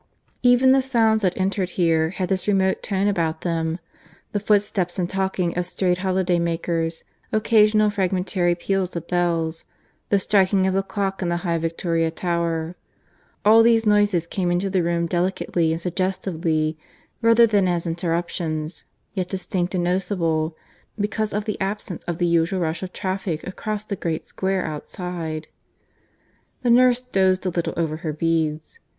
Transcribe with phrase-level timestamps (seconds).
[0.41, 3.77] Even the sounds that entered here had this remote tone about them;
[4.31, 9.63] the footsteps and talking of strayed holiday makers, occasional fragmentary peals of bells,
[10.09, 12.75] the striking of the clock in the high Victoria Tower
[13.45, 16.79] all these noises came into the room delicately and suggestively
[17.21, 20.57] rather than as interruptions, yet distinct and noticeable
[20.99, 25.47] because of the absence of the usual rush of traffic across the great square outside.
[26.63, 28.79] The nurse dozed a little over her beads.